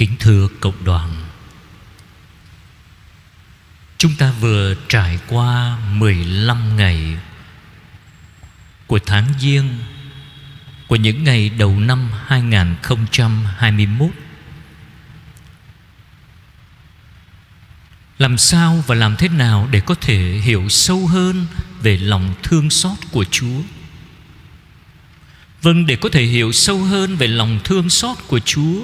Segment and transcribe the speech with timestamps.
[0.00, 1.10] Kính thưa cộng đoàn.
[3.98, 7.16] Chúng ta vừa trải qua 15 ngày
[8.86, 9.68] Của tháng Giêng,
[10.88, 14.10] Của những ngày đầu năm 2021
[18.18, 21.46] Làm sao và làm thế nào để có thể hiểu sâu hơn
[21.82, 23.62] Về lòng thương xót của Chúa?
[25.62, 28.82] Vâng để có thể hiểu sâu hơn về lòng thương xót của Chúa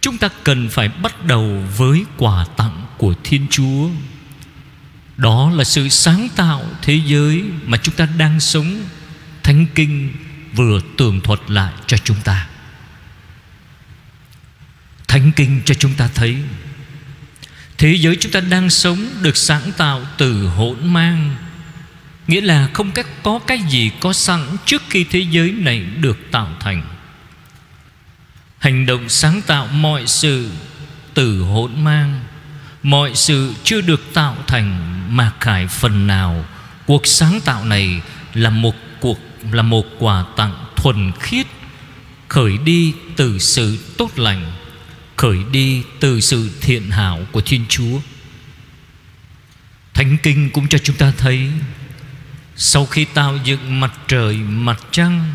[0.00, 3.88] Chúng ta cần phải bắt đầu với quà tặng của Thiên Chúa.
[5.16, 8.82] Đó là sự sáng tạo thế giới mà chúng ta đang sống.
[9.42, 10.12] Thánh Kinh
[10.54, 12.48] vừa tường thuật lại cho chúng ta.
[15.08, 16.36] Thánh Kinh cho chúng ta thấy,
[17.80, 21.36] Thế giới chúng ta đang sống được sáng tạo từ hỗn mang.
[22.26, 22.90] Nghĩa là không
[23.22, 26.82] có cái gì có sẵn trước khi thế giới này được tạo thành.
[28.60, 30.50] Hành động sáng tạo mọi sự
[31.14, 32.20] từ hỗn mang
[32.82, 36.44] Mọi sự chưa được tạo thành mà khải phần nào.
[36.86, 38.02] Cuộc sáng tạo này
[38.34, 39.18] là một cuộc
[39.52, 41.46] là một quà tặng thuần khiết
[42.28, 44.52] Khởi đi từ sự tốt lành
[45.16, 48.00] Khởi đi từ sự thiện hảo của Thiên Chúa.
[49.94, 51.50] Thánh Kinh cũng cho chúng ta thấy
[52.56, 55.34] Sau khi tạo dựng mặt trời, mặt trăng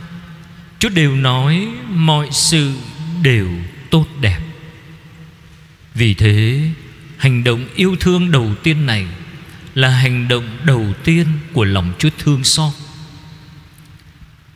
[0.79, 2.73] Chúa đều nói mọi sự
[3.21, 3.49] đều
[3.89, 4.39] tốt đẹp.
[5.95, 6.69] Vì thế,
[7.17, 9.05] Hành động yêu thương đầu tiên này
[9.75, 12.73] Là hành động đầu tiên của lòng Chúa thương xót.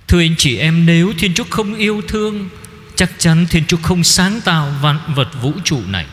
[0.07, 2.49] Thưa anh chị em, Nếu Thiên Chúa không yêu thương,
[2.95, 6.05] Chắc chắn Thiên Chúa không sáng tạo vạn vật vũ trụ này.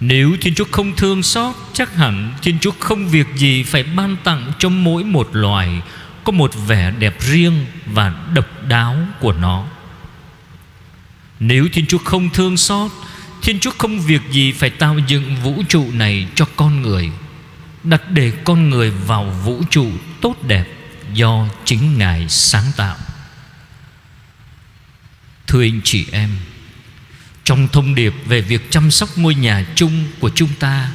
[0.00, 4.16] Nếu Thiên Chúa không thương xót, Chắc hẳn Thiên Chúa không việc gì Phải ban
[4.24, 5.82] tặng cho mỗi một loài
[6.24, 9.66] Có một vẻ đẹp riêng Và độc đáo của nó.
[11.46, 12.90] Nếu Thiên Chúa không thương xót,
[13.42, 17.10] Thiên Chúa không việc gì Phải tạo dựng vũ trụ này cho con người,
[17.82, 19.90] Đặt để con người vào vũ trụ
[20.20, 20.64] tốt đẹp
[21.12, 22.96] Do chính Ngài sáng tạo.
[25.46, 26.30] Thưa anh chị em,
[27.44, 30.90] Trong thông điệp về việc chăm sóc ngôi nhà chung của chúng ta,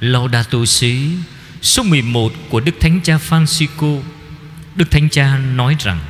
[0.00, 1.10] Laudato Si,
[1.62, 4.02] Số 11 của Đức Thánh Cha Francisco,
[4.74, 6.00] Đức Thánh Cha nói rằng,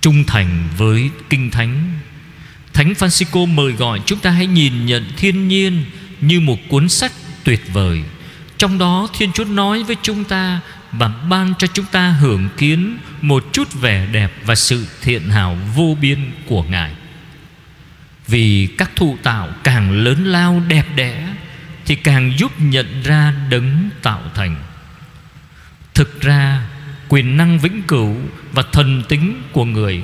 [0.00, 2.00] Trung thành với Kinh Thánh
[2.74, 5.84] Thánh Francisco mời gọi chúng ta hãy nhìn nhận thiên nhiên
[6.20, 7.12] Như một cuốn sách
[7.44, 8.02] tuyệt vời
[8.58, 10.60] Trong đó Thiên Chúa nói với chúng ta
[10.98, 15.58] và ban cho chúng ta hưởng kiến một chút vẻ đẹp và sự thiện hảo
[15.74, 16.94] vô biên của Ngài.
[18.26, 21.28] Vì các thụ tạo càng lớn lao đẹp đẽ
[21.86, 24.56] thì càng giúp nhận ra đấng tạo thành.
[25.94, 26.66] Thực ra,
[27.08, 28.16] quyền năng vĩnh cửu
[28.52, 30.02] và thần tính của người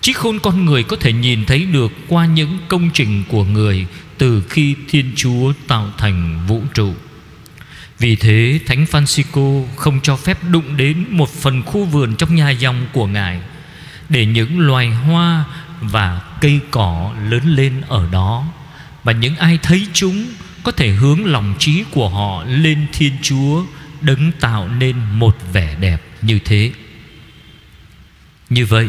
[0.00, 3.86] Trí khôn con người có thể nhìn thấy được qua những công trình của người
[4.18, 6.94] từ khi Thiên Chúa tạo thành vũ trụ.
[7.98, 12.50] Vì thế, Thánh Francisco không cho phép đụng đến một phần khu vườn trong nhà
[12.50, 13.40] dòng của Ngài
[14.08, 15.44] Để những loài hoa
[15.80, 18.44] và cây cỏ lớn lên ở đó
[19.04, 20.26] Và những ai thấy chúng
[20.62, 23.64] có thể hướng lòng trí của họ lên Thiên Chúa,
[24.00, 26.72] Đấng tạo nên một vẻ đẹp như thế
[28.50, 28.88] Như vậy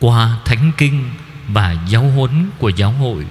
[0.00, 1.10] qua Thánh Kinh
[1.48, 3.26] và giáo huấn của giáo hội.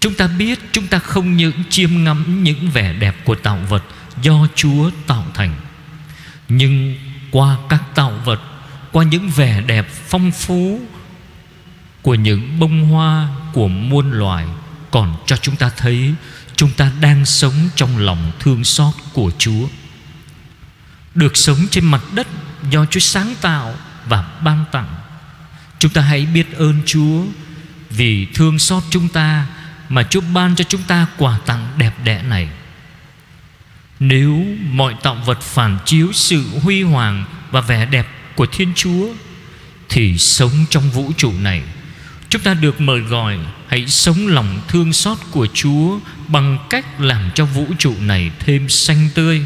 [0.00, 3.84] Chúng ta biết chúng ta không những chiêm ngắm những vẻ đẹp của tạo vật
[4.22, 5.54] do Chúa tạo thành,
[6.48, 6.96] Nhưng
[7.30, 8.40] qua các tạo vật,
[8.92, 10.80] Qua những vẻ đẹp phong phú
[12.02, 14.46] Của những bông hoa, của muôn loài,
[14.90, 16.14] Còn cho chúng ta thấy
[16.56, 19.68] Chúng ta đang sống trong lòng thương xót của Chúa.
[21.14, 22.26] Được sống trên mặt đất
[22.70, 23.74] Do Chúa sáng tạo
[24.08, 24.94] và ban tặng
[25.78, 27.24] Chúng ta hãy biết ơn Chúa
[27.90, 29.46] Vì thương xót chúng ta
[29.88, 32.48] Mà Chúa ban cho chúng ta quà tặng đẹp đẽ này.
[34.00, 39.08] Nếu mọi tạo vật phản chiếu sự huy hoàng Và vẻ đẹp của Thiên Chúa,
[39.88, 41.62] Thì sống trong vũ trụ này.
[42.28, 43.38] Chúng ta được mời gọi,
[43.68, 45.98] Hãy sống lòng thương xót của Chúa
[46.28, 49.42] Bằng cách làm cho vũ trụ này thêm xanh tươi,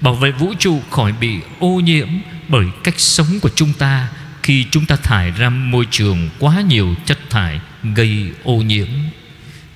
[0.00, 2.08] Bảo vệ vũ trụ khỏi bị ô nhiễm
[2.48, 4.08] Bởi cách sống của chúng ta
[4.42, 7.60] khi chúng ta thải ra môi trường quá nhiều chất thải
[7.94, 8.88] Gây ô nhiễm.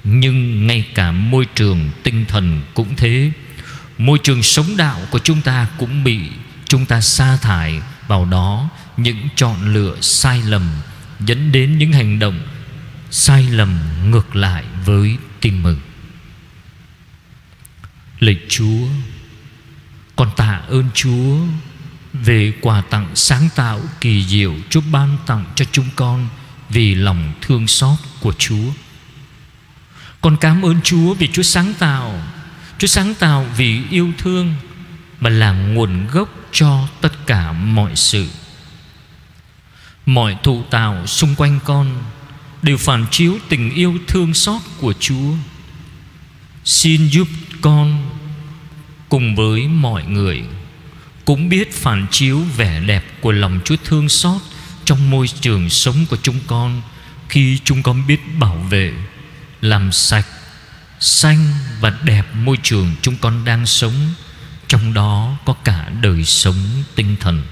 [0.04, 3.30] Nhưng ngay cả môi trường tinh thần cũng thế.
[3.98, 6.20] Môi trường sống đạo của chúng ta cũng bị
[6.68, 8.68] Chúng ta sa thải vào đó.
[8.96, 10.68] Những chọn lựa sai lầm
[11.20, 12.40] Dẫn đến những hành động
[13.10, 13.78] Sai lầm
[14.10, 15.78] ngược lại với tin mừng.
[18.18, 18.86] Lạy Chúa,
[20.16, 21.36] Con tạ ơn Chúa
[22.22, 26.28] về quà tặng sáng tạo kỳ diệu Chúa ban tặng cho chúng con
[26.68, 28.72] Vì lòng thương xót của Chúa.
[30.20, 32.22] Con cảm ơn Chúa vì Chúa sáng tạo.
[32.78, 34.54] Chúa sáng tạo vì yêu thương
[35.20, 38.28] Mà là nguồn gốc cho tất cả mọi sự.
[40.06, 42.02] Mọi thụ tạo xung quanh con
[42.62, 45.34] Đều phản chiếu tình yêu thương xót của Chúa.
[46.64, 47.28] Xin giúp
[47.60, 48.10] con
[49.08, 50.42] Cùng với mọi người.
[51.24, 54.42] Cũng biết phản chiếu vẻ đẹp của lòng Chúa thương xót
[54.84, 56.82] Trong môi trường sống của chúng con
[57.28, 58.92] Khi chúng con biết bảo vệ
[59.60, 60.26] Làm sạch
[61.00, 64.14] Xanh và đẹp môi trường chúng con đang sống
[64.68, 66.56] Trong đó có cả đời sống
[66.94, 67.42] tinh thần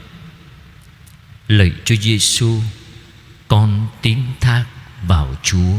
[1.48, 2.60] Lạy Chúa Giêsu,
[3.48, 4.64] con tín thác
[5.02, 5.78] vào Chúa.